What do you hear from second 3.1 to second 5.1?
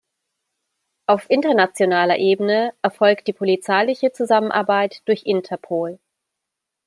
die polizeiliche Zusammenarbeit